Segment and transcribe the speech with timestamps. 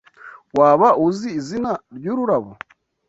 [0.57, 2.51] Waba uzi izina ryururabo?